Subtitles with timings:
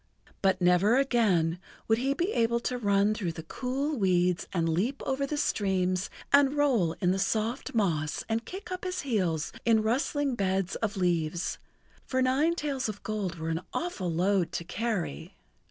[0.41, 5.03] But never again would he be able to run through the cool weeds and leap
[5.05, 9.83] over the streams and roll in the soft moss and kick up his heels in
[9.83, 11.59] rustling beds of leaves,
[12.07, 15.35] for nine tails of gold were an awful[Pg 76] load to carry.